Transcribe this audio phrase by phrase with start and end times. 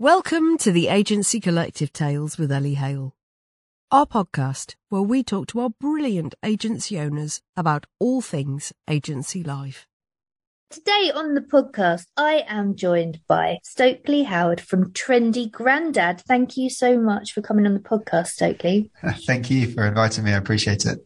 [0.00, 3.16] Welcome to the Agency Collective Tales with Ellie Hale,
[3.90, 9.88] our podcast where we talk to our brilliant agency owners about all things agency life.
[10.70, 16.20] Today on the podcast, I am joined by Stokely Howard from Trendy Grandad.
[16.20, 18.92] Thank you so much for coming on the podcast, Stokely.
[19.26, 20.32] Thank you for inviting me.
[20.32, 21.00] I appreciate it.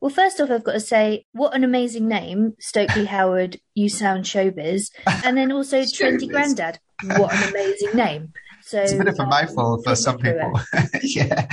[0.00, 3.60] Well, first off, I've got to say, what an amazing name, Stokely Howard.
[3.74, 6.78] You sound showbiz, and then also Trendy Grandad.
[7.04, 8.32] What an amazing name!
[8.70, 10.52] So it's a bit of a mouthful for some people.
[11.02, 11.46] yeah.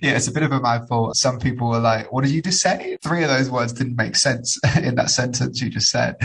[0.00, 1.12] Yeah, it's a bit of a mouthful.
[1.14, 2.98] Some people were like, what did you just say?
[3.02, 6.16] Three of those words didn't make sense in that sentence you just said.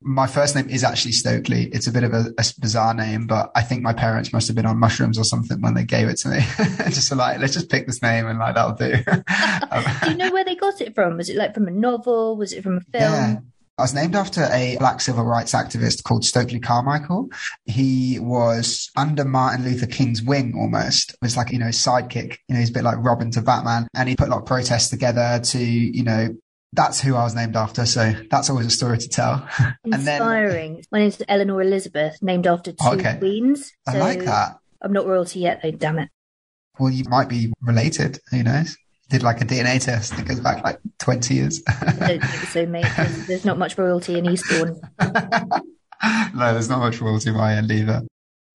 [0.00, 1.66] My first name is actually Stokely.
[1.66, 4.56] It's a bit of a, a bizarre name, but I think my parents must have
[4.56, 6.40] been on mushrooms or something when they gave it to me.
[6.86, 8.94] just like, let's just pick this name and like, that'll do.
[9.70, 11.16] um, do you know where they got it from?
[11.16, 12.36] Was it like from a novel?
[12.36, 13.12] Was it from a film?
[13.12, 13.36] Yeah.
[13.80, 17.30] I was named after a black civil rights activist called Stokely Carmichael.
[17.64, 21.12] He was under Martin Luther King's wing almost.
[21.12, 22.36] It was like, you know, sidekick.
[22.46, 23.88] You know, he's a bit like Robin to Batman.
[23.94, 26.28] And he put a lot of protests together to, you know,
[26.74, 27.86] that's who I was named after.
[27.86, 29.48] So that's always a story to tell.
[29.86, 30.74] Inspiring.
[30.74, 33.16] Then, My name's Eleanor Elizabeth, named after two okay.
[33.16, 33.72] queens.
[33.88, 34.58] So I like that.
[34.82, 36.10] I'm not royalty yet, though, damn it.
[36.78, 38.18] Well, you might be related.
[38.30, 38.76] Who knows?
[39.10, 41.60] Did like a DNA test that goes back like 20 years.
[41.60, 42.86] Don't think so, mate.
[42.96, 44.80] There's, there's not much royalty in Eastbourne.
[45.00, 48.02] no, there's not much royalty in my end either.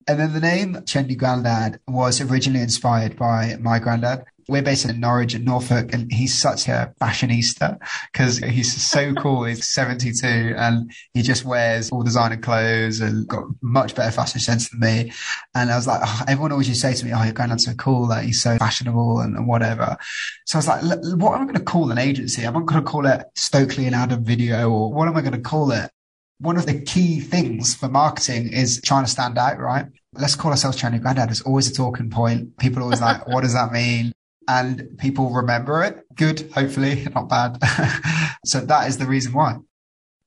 [0.07, 4.99] And then the name Trendy Grandad was originally inspired by my granddad we're based in
[4.99, 7.79] Norwich and Norfolk, and he's such a fashionista
[8.11, 9.43] because he's so cool.
[9.45, 14.69] He's 72 and he just wears all designer clothes and got much better fashion sense
[14.69, 15.11] than me.
[15.55, 17.65] And I was like, oh, everyone always used to say to me, Oh, your granddad's
[17.65, 18.07] so cool.
[18.07, 19.97] Like he's so fashionable and, and whatever.
[20.45, 20.81] So I was like,
[21.19, 22.43] what am I going to call an agency?
[22.43, 25.33] I'm I going to call it Stokely and Adam Video or what am I going
[25.33, 25.89] to call it?
[26.39, 29.85] One of the key things for marketing is trying to stand out, right?
[30.13, 31.31] Let's call ourselves Trendy Grandad.
[31.31, 32.57] It's always a talking point.
[32.57, 34.11] People always like, what does that mean?
[34.47, 36.03] And people remember it.
[36.15, 37.57] Good, hopefully, not bad.
[38.45, 39.57] so that is the reason why.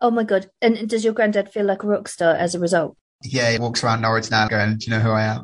[0.01, 0.49] Oh my god!
[0.63, 2.97] And does your granddad feel like a rock star as a result?
[3.25, 5.41] Yeah, he walks around Norwich now going, "Do you know who I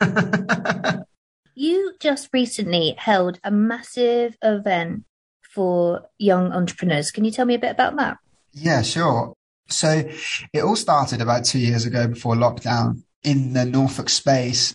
[0.00, 1.04] am?"
[1.54, 5.04] you just recently held a massive event
[5.54, 7.10] for young entrepreneurs.
[7.10, 8.18] Can you tell me a bit about that?
[8.52, 9.34] Yeah, sure.
[9.68, 10.04] So
[10.52, 14.74] it all started about two years ago before lockdown in the Norfolk space.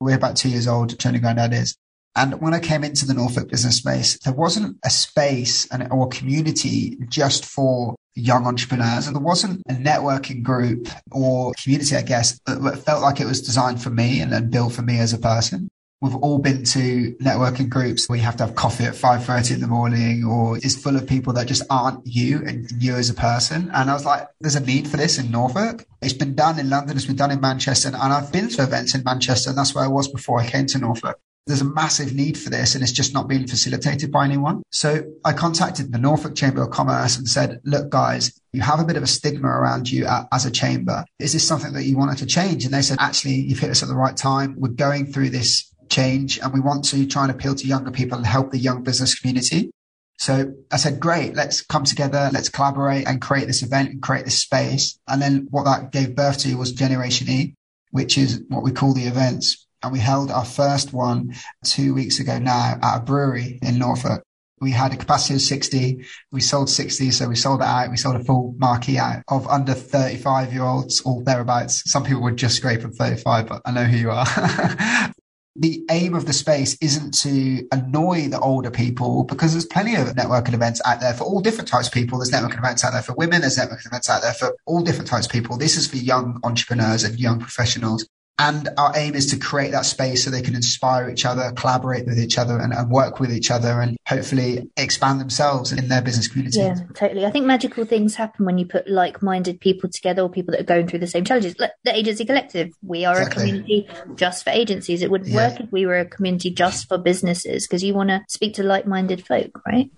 [0.00, 1.76] We're about two years old, Trendy Grandad is.
[2.16, 6.08] And when I came into the Norfolk business space, there wasn't a space and, or
[6.08, 9.06] community just for young entrepreneurs.
[9.06, 13.40] And there wasn't a networking group or community, I guess, that felt like it was
[13.40, 15.68] designed for me and, and built for me as a person.
[16.00, 19.60] We've all been to networking groups where you have to have coffee at 5.30 in
[19.60, 23.14] the morning or is full of people that just aren't you and you as a
[23.14, 23.68] person.
[23.74, 25.84] And I was like, there's a need for this in Norfolk.
[26.00, 26.96] It's been done in London.
[26.96, 27.88] It's been done in Manchester.
[27.88, 30.66] And I've been to events in Manchester and that's where I was before I came
[30.66, 34.24] to Norfolk there's a massive need for this and it's just not being facilitated by
[34.24, 34.62] anyone.
[34.70, 38.84] So I contacted the Norfolk Chamber of Commerce and said, look, guys, you have a
[38.84, 41.04] bit of a stigma around you as a chamber.
[41.18, 42.64] Is this something that you wanted to change?
[42.64, 44.56] And they said, actually, you've hit us at the right time.
[44.58, 48.18] We're going through this change and we want to try and appeal to younger people
[48.18, 49.70] and help the young business community.
[50.18, 54.24] So I said, great, let's come together, let's collaborate and create this event and create
[54.24, 54.98] this space.
[55.06, 57.54] And then what that gave birth to was Generation E,
[57.92, 61.34] which is what we call the events and we held our first one
[61.64, 64.22] two weeks ago now at a brewery in Norfolk.
[64.60, 66.04] We had a capacity of 60.
[66.32, 67.12] We sold 60.
[67.12, 67.90] So we sold it out.
[67.90, 71.88] We sold a full marquee out of under 35 year olds or thereabouts.
[71.90, 74.26] Some people would just scrape at 35, but I know who you are.
[75.58, 80.06] the aim of the space isn't to annoy the older people because there's plenty of
[80.08, 82.18] networking events out there for all different types of people.
[82.18, 83.40] There's networking events out there for women.
[83.40, 85.56] There's networking events out there for all different types of people.
[85.56, 88.08] This is for young entrepreneurs and young professionals.
[88.38, 92.06] And our aim is to create that space so they can inspire each other, collaborate
[92.06, 96.00] with each other and, and, work with each other and hopefully expand themselves in their
[96.00, 96.60] business community.
[96.60, 97.26] Yeah, totally.
[97.26, 100.64] I think magical things happen when you put like-minded people together or people that are
[100.64, 101.58] going through the same challenges.
[101.58, 103.42] Like the Agency Collective, we are exactly.
[103.42, 105.02] a community just for agencies.
[105.02, 105.48] It wouldn't yeah.
[105.48, 108.62] work if we were a community just for businesses because you want to speak to
[108.62, 109.90] like-minded folk, right?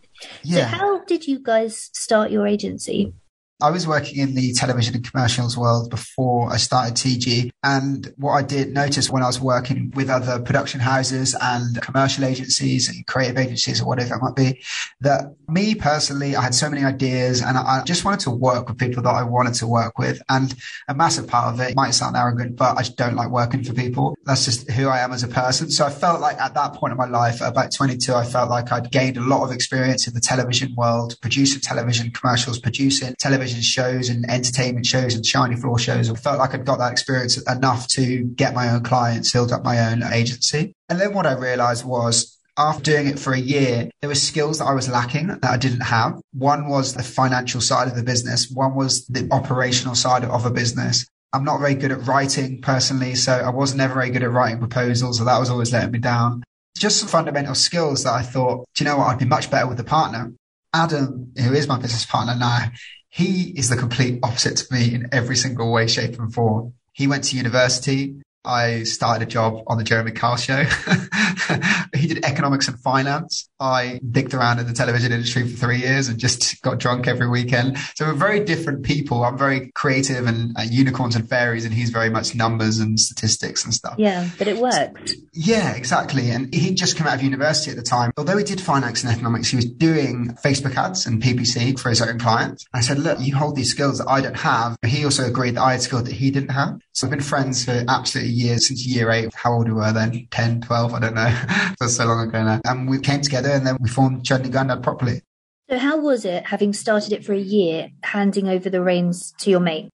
[0.42, 0.70] Yeah.
[0.70, 3.12] So how did you guys start your agency?
[3.62, 7.50] I was working in the television and commercials world before I started TG.
[7.62, 12.24] And what I did notice when I was working with other production houses and commercial
[12.24, 14.62] agencies and creative agencies or whatever it might be,
[15.00, 18.78] that me personally, I had so many ideas and I just wanted to work with
[18.78, 20.22] people that I wanted to work with.
[20.28, 20.54] And
[20.88, 23.74] a massive part of it might sound arrogant, but I just don't like working for
[23.74, 24.16] people.
[24.24, 25.70] That's just who I am as a person.
[25.70, 28.72] So I felt like at that point in my life, about 22, I felt like
[28.72, 33.49] I'd gained a lot of experience in the television world, producing television commercials, producing television
[33.50, 36.10] television shows and entertainment shows and shiny floor shows.
[36.10, 39.64] I felt like I'd got that experience enough to get my own clients, build up
[39.64, 40.72] my own agency.
[40.88, 44.58] And then what I realized was after doing it for a year, there were skills
[44.58, 46.20] that I was lacking that I didn't have.
[46.32, 48.50] One was the financial side of the business.
[48.50, 51.06] One was the operational side of a business.
[51.32, 54.58] I'm not very good at writing personally, so I was never very good at writing
[54.58, 55.18] proposals.
[55.18, 56.42] So that was always letting me down.
[56.76, 59.08] Just some fundamental skills that I thought, do you know what?
[59.08, 60.32] I'd be much better with a partner.
[60.72, 62.66] Adam, who is my business partner now,
[63.10, 66.74] he is the complete opposite to me in every single way, shape and form.
[66.92, 68.22] He went to university.
[68.44, 70.64] I started a job on the Jeremy Kyle show.
[71.94, 73.50] he did economics and finance.
[73.58, 77.28] I dicked around in the television industry for three years and just got drunk every
[77.28, 77.76] weekend.
[77.96, 79.24] So we're very different people.
[79.24, 83.64] I'm very creative and uh, unicorns and fairies, and he's very much numbers and statistics
[83.64, 83.96] and stuff.
[83.98, 85.14] Yeah, but it worked.
[85.42, 86.30] Yeah, exactly.
[86.30, 88.12] And he'd just come out of university at the time.
[88.18, 92.02] Although he did finance and economics, he was doing Facebook ads and PPC for his
[92.02, 92.66] own clients.
[92.74, 94.76] I said, look, you hold these skills that I don't have.
[94.84, 96.82] He also agreed that I had skills that he didn't have.
[96.92, 99.34] So we've been friends for absolutely years since year eight.
[99.34, 100.28] How old we were then?
[100.30, 101.30] 10, 12, I don't know.
[101.80, 102.60] That's so long ago now.
[102.66, 105.22] And we came together and then we formed Grandad properly.
[105.70, 109.48] So how was it, having started it for a year, handing over the reins to
[109.48, 109.88] your mate?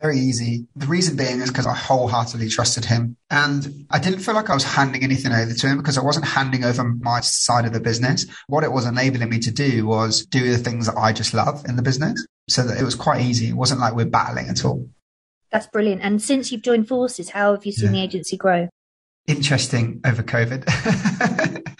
[0.00, 0.66] Very easy.
[0.76, 3.16] The reason being is because I wholeheartedly trusted him.
[3.30, 6.26] And I didn't feel like I was handing anything over to him because I wasn't
[6.26, 8.26] handing over my side of the business.
[8.46, 11.64] What it was enabling me to do was do the things that I just love
[11.66, 12.26] in the business.
[12.50, 13.48] So that it was quite easy.
[13.48, 14.86] It wasn't like we're battling at all.
[15.50, 16.02] That's brilliant.
[16.02, 18.00] And since you've joined forces, how have you seen yeah.
[18.00, 18.68] the agency grow?
[19.26, 20.68] Interesting over COVID.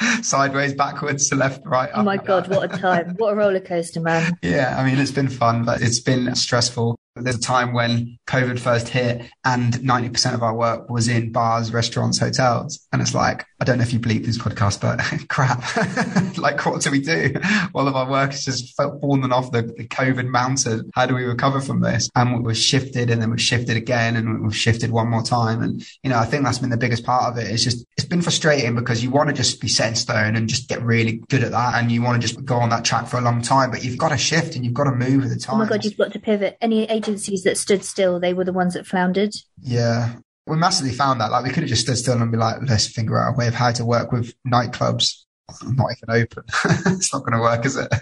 [0.24, 1.90] Sideways, backwards, to left, right.
[1.92, 3.16] Oh my God, what a time.
[3.18, 4.32] What a roller coaster, man.
[4.42, 6.96] Yeah, I mean, it's been fun, but it's been stressful.
[7.16, 11.72] There's a time when COVID first hit and 90% of our work was in bars,
[11.72, 12.84] restaurants, hotels.
[12.92, 16.36] And it's like, I don't know if you believe this podcast, but crap.
[16.38, 17.34] like, what do we do?
[17.72, 20.90] All of our work is just fallen off the, the COVID mountain.
[20.94, 22.10] How do we recover from this?
[22.16, 25.62] And we've shifted and then we've shifted again and we've shifted one more time.
[25.62, 27.48] And, you know, I think that's been the biggest part of it.
[27.48, 30.48] It's just, it's been frustrating because you want to just be set in stone and
[30.48, 31.74] just get really good at that.
[31.76, 33.98] And you want to just go on that track for a long time, but you've
[33.98, 35.56] got to shift and you've got to move with the time.
[35.56, 36.58] Oh my God, you've got to pivot.
[36.60, 39.32] Any agencies that stood still, they were the ones that floundered.
[39.60, 40.16] Yeah.
[40.46, 41.30] We massively found that.
[41.30, 43.48] Like we could have just stood still and be like, let's figure out a way
[43.48, 45.24] of how to work with nightclubs
[45.62, 46.44] not even open.
[46.86, 47.92] it's not going to work, is it?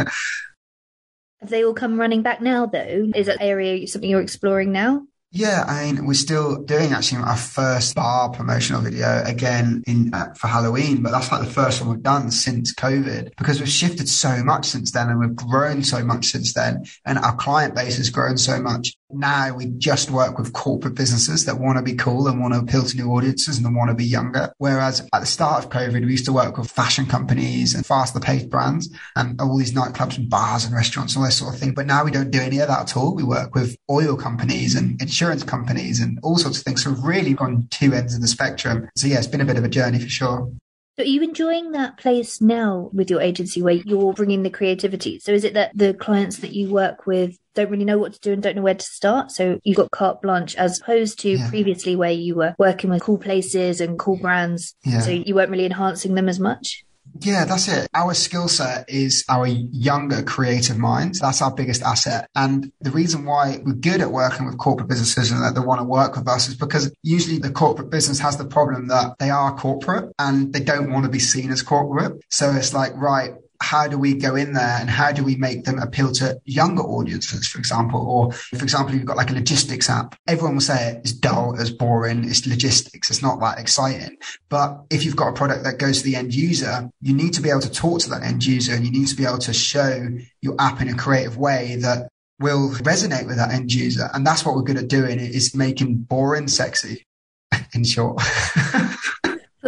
[1.40, 3.10] Have they all come running back now, though?
[3.14, 5.06] Is that area something you're exploring now?
[5.34, 10.34] Yeah, I mean, we're still doing actually our first bar promotional video again in uh,
[10.34, 14.11] for Halloween, but that's like the first one we've done since COVID because we've shifted
[14.11, 17.96] so much since then and we've grown so much since then and our client base
[17.96, 21.94] has grown so much now we just work with corporate businesses that want to be
[21.94, 24.52] cool and want to appeal to new audiences and want to be younger.
[24.58, 28.20] Whereas at the start of COVID, we used to work with fashion companies and faster
[28.20, 31.60] paced brands and all these nightclubs and bars and restaurants and all this sort of
[31.60, 31.74] thing.
[31.74, 33.14] But now we don't do any of that at all.
[33.14, 36.84] We work with oil companies and insurance companies and all sorts of things.
[36.84, 38.88] So we've really gone two ends of the spectrum.
[38.96, 40.50] So yeah, it's been a bit of a journey for sure.
[40.96, 45.18] So are you enjoying that place now with your agency where you're bringing the creativity?
[45.20, 48.20] So is it that the clients that you work with don't really know what to
[48.20, 49.30] do and don't know where to start?
[49.30, 51.48] So you got carte blanche as opposed to yeah.
[51.48, 54.74] previously where you were working with cool places and cool brands.
[54.84, 55.00] Yeah.
[55.00, 56.84] So you weren't really enhancing them as much?
[57.20, 57.88] Yeah, that's it.
[57.94, 61.20] Our skill set is our younger creative minds.
[61.20, 62.28] That's our biggest asset.
[62.34, 65.81] And the reason why we're good at working with corporate businesses and that they want
[65.81, 69.31] to work with us is because usually the corporate business has the problem that they
[69.31, 72.22] are corporate and they don't want to be seen as corporate.
[72.31, 75.64] So it's like, right, how do we go in there and how do we make
[75.64, 78.00] them appeal to younger audiences, for example?
[78.00, 80.16] Or, for example, you've got like a logistics app.
[80.26, 84.16] Everyone will say it's dull, it's boring, it's logistics, it's not that exciting.
[84.48, 87.40] But if you've got a product that goes to the end user, you need to
[87.40, 89.52] be able to talk to that end user and you need to be able to
[89.52, 90.08] show
[90.40, 92.08] your app in a creative way that
[92.40, 94.10] will resonate with that end user.
[94.12, 97.06] And that's what we're good at doing is making boring sexy
[97.74, 98.20] in short.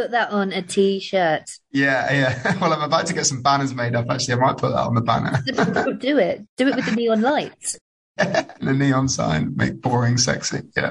[0.04, 1.44] Put that on a t-shirt.
[1.73, 2.56] Yeah, yeah.
[2.61, 4.04] Well, I'm about to get some banners made up.
[4.11, 5.42] Actually, I might put that on the banner.
[5.99, 6.42] Do it.
[6.58, 7.78] Do it with the neon lights.
[8.18, 10.61] the neon sign, make boring sexy.
[10.76, 10.90] Yeah.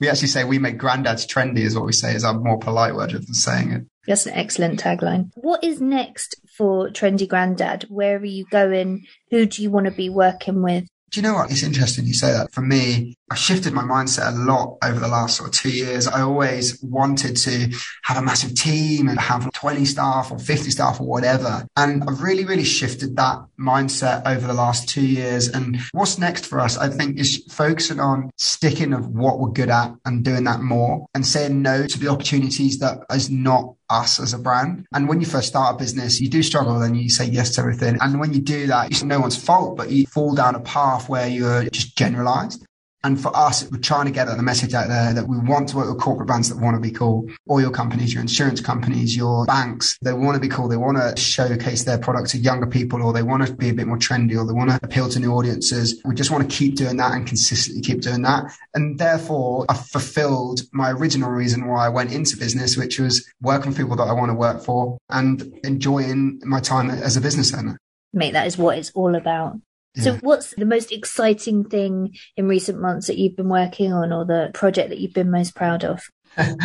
[0.00, 2.96] We actually say we make granddads trendy, is what we say, is our more polite
[2.96, 3.82] word than saying it.
[4.08, 5.30] That's an excellent tagline.
[5.36, 7.84] What is next for Trendy Grandad?
[7.84, 9.06] Where are you going?
[9.30, 10.88] Who do you want to be working with?
[11.12, 11.50] Do you know what?
[11.50, 12.54] It's interesting you say that.
[12.54, 16.06] For me, I shifted my mindset a lot over the last sort of two years.
[16.06, 17.70] I always wanted to
[18.04, 21.66] have a massive team and have 20 staff or 50 staff or whatever.
[21.76, 25.48] And I've really, really shifted that mindset over the last two years.
[25.48, 29.68] And what's next for us, I think, is focusing on sticking of what we're good
[29.68, 34.18] at and doing that more and saying no to the opportunities that is not us
[34.18, 34.86] as a brand.
[34.94, 37.60] And when you first start a business, you do struggle and you say yes to
[37.60, 37.98] everything.
[38.00, 41.08] And when you do that, it's no one's fault, but you fall down a path
[41.08, 42.64] where you're just generalized.
[43.04, 45.76] And for us, we're trying to get the message out there that we want to
[45.76, 47.26] work with corporate brands that want to be cool.
[47.50, 50.68] Oil companies, your insurance companies, your banks, they want to be cool.
[50.68, 53.74] They want to showcase their products to younger people or they want to be a
[53.74, 56.00] bit more trendy or they want to appeal to new audiences.
[56.04, 58.56] We just want to keep doing that and consistently keep doing that.
[58.74, 63.70] And therefore, I fulfilled my original reason why I went into business, which was working
[63.70, 67.52] with people that I want to work for and enjoying my time as a business
[67.52, 67.78] owner.
[68.12, 69.56] Mate, that is what it's all about.
[69.96, 74.24] So, what's the most exciting thing in recent months that you've been working on, or
[74.24, 76.02] the project that you've been most proud of?
[76.36, 76.56] God,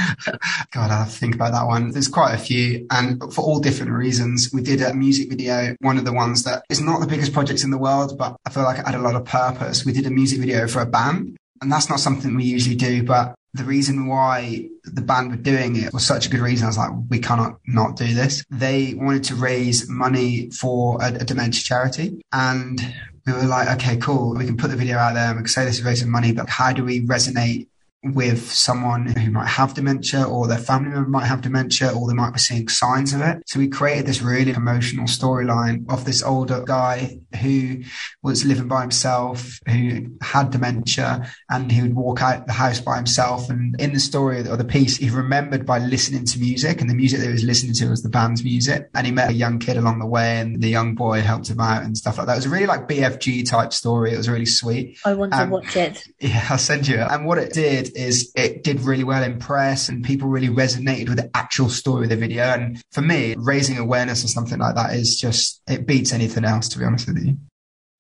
[0.76, 1.92] I have to think about that one.
[1.92, 4.52] There's quite a few, and for all different reasons.
[4.54, 7.64] We did a music video, one of the ones that is not the biggest project
[7.64, 9.86] in the world, but I feel like it had a lot of purpose.
[9.86, 13.04] We did a music video for a band, and that's not something we usually do,
[13.04, 16.66] but the reason why the band were doing it was such a good reason.
[16.66, 18.46] I was like, we cannot not do this.
[18.50, 22.22] They wanted to raise money for a, a dementia charity.
[22.32, 22.80] And
[23.28, 24.34] we were like, okay, cool.
[24.34, 26.32] We can put the video out there and we can say this is raising money,
[26.32, 27.68] but how do we resonate
[28.04, 32.14] with someone who might have dementia or their family member might have dementia or they
[32.14, 33.42] might be seeing signs of it.
[33.48, 37.82] So we created this really emotional storyline of this older guy who
[38.22, 42.98] was living by himself, who had dementia and he would walk out the house by
[42.98, 43.50] himself.
[43.50, 46.96] And in the story of the piece, he remembered by listening to music and the
[46.96, 48.90] music that he was listening to was the band's music.
[48.94, 51.60] And he met a young kid along the way and the young boy helped him
[51.60, 52.34] out and stuff like that.
[52.34, 54.14] It was really like BFG type story.
[54.14, 55.00] It was really sweet.
[55.04, 56.04] I want um, to watch it.
[56.20, 57.08] Yeah, I'll send you it.
[57.10, 61.10] And what it did is it did really well in press and people really resonated
[61.10, 62.44] with the actual story of the video.
[62.44, 66.70] And for me, raising awareness or something like that is just, it beats anything else,
[66.70, 67.38] to be honest with you.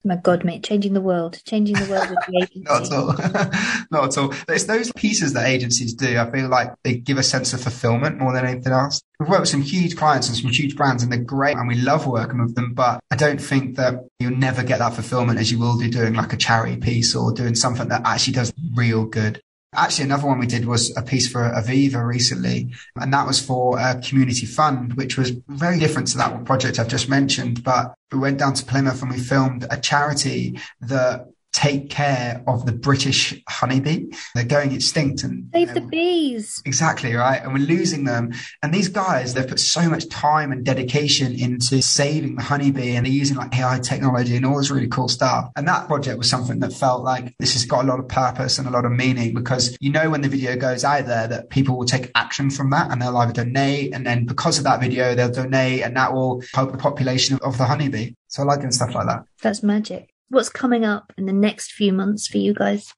[0.08, 2.62] My God, mate, changing the world, changing the world with the agency.
[2.62, 3.08] Not at all.
[3.91, 4.34] Not at all.
[4.48, 6.17] It's those pieces that agencies do.
[6.17, 9.01] I feel like they give a sense of fulfillment more than anything else.
[9.20, 11.75] We've worked with some huge clients and some huge brands and they're great and we
[11.75, 12.74] love working with them.
[12.74, 16.13] But I don't think that you'll never get that fulfillment as you will do doing
[16.13, 19.41] like a charity piece or doing something that actually does real good.
[19.77, 23.77] Actually, another one we did was a piece for Aviva recently, and that was for
[23.77, 27.63] a community fund, which was very different to that project I've just mentioned.
[27.63, 32.67] But we went down to Plymouth and we filmed a charity that take care of
[32.67, 34.05] the British honeybee.
[34.35, 36.61] They're going extinct and save the bees.
[36.65, 37.41] Exactly right.
[37.41, 38.31] And we're losing them.
[38.61, 43.07] And these guys, they've put so much time and dedication into saving the honeybee and
[43.07, 45.49] they're using like AI technology and all this really cool stuff.
[45.55, 48.59] And that project was something that felt like this has got a lot of purpose
[48.59, 51.49] and a lot of meaning because you know when the video goes out there that
[51.49, 54.79] people will take action from that and they'll either donate and then because of that
[54.79, 58.11] video they'll donate and that will help the population of the honeybee.
[58.27, 59.23] So I like doing stuff like that.
[59.41, 60.13] That's magic.
[60.29, 62.93] What's coming up in the next few months for you guys?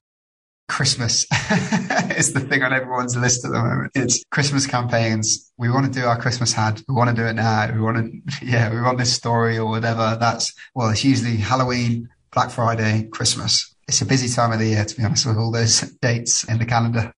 [0.68, 1.26] Christmas
[2.16, 3.92] is the thing on everyone's list at the moment.
[3.94, 5.52] It's Christmas campaigns.
[5.56, 6.82] We want to do our Christmas ad.
[6.88, 7.72] We want to do it now.
[7.72, 8.12] We want to,
[8.46, 10.16] yeah, we want this story or whatever.
[10.18, 13.74] That's, well, it's usually Halloween, Black Friday, Christmas.
[13.86, 16.58] It's a busy time of the year, to be honest, with all those dates in
[16.58, 17.12] the calendar.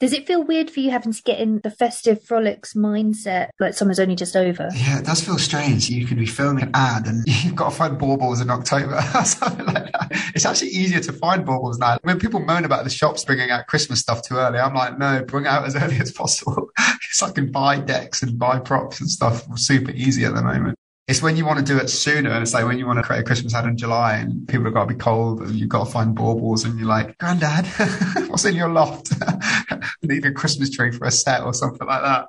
[0.00, 3.74] Does it feel weird for you having to get in the festive frolics mindset like
[3.74, 4.68] summer's only just over?
[4.74, 5.88] Yeah, it does feel strange.
[5.88, 9.66] You could be filming an ad and you've got to find baubles in October something
[9.66, 10.10] like that.
[10.34, 11.98] It's actually easier to find baubles now.
[12.02, 15.24] When people moan about the shops bringing out Christmas stuff too early, I'm like, no,
[15.24, 16.70] bring it out as early as possible.
[17.12, 20.76] so I can buy decks and buy props and stuff super easy at the moment.
[21.06, 22.30] It's when you want to do it sooner.
[22.30, 24.64] And it's like when you want to create a Christmas ad in July and people
[24.64, 27.66] have got to be cold and you've got to find baubles and you're like, Granddad,
[28.30, 29.12] what's in your loft?
[30.02, 32.28] Need a Christmas tree for a set or something like that.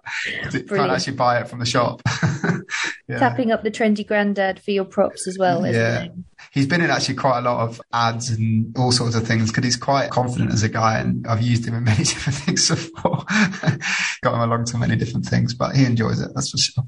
[0.53, 2.01] You can't actually buy it from the shop.
[3.07, 3.17] yeah.
[3.17, 6.03] Tapping up the trendy granddad for your props as well, yeah.
[6.03, 6.11] It?
[6.51, 9.63] He's been in actually quite a lot of ads and all sorts of things because
[9.63, 13.23] he's quite confident as a guy and I've used him in many different things before.
[14.21, 16.31] got him along to many different things, but he enjoys it.
[16.35, 16.83] That's for sure.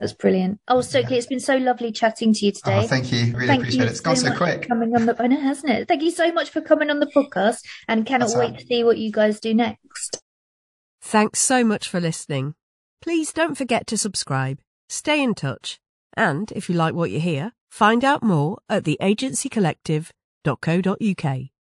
[0.00, 0.60] That's brilliant.
[0.68, 1.18] Oh, Stokely, yeah.
[1.18, 2.80] it's been so lovely chatting to you oh, today.
[2.84, 3.34] Oh, thank you.
[3.34, 3.90] Really thank appreciate it.
[3.90, 4.68] It's gone so quick.
[4.68, 5.88] Coming on the, I know, hasn't it?
[5.88, 8.84] Thank you so much for coming on the podcast and cannot That's wait to see
[8.84, 10.20] what you guys do next.
[11.00, 12.54] Thanks so much for listening.
[13.00, 15.78] Please don't forget to subscribe, stay in touch,
[16.14, 21.55] and if you like what you hear, find out more at theagencycollective.co.uk.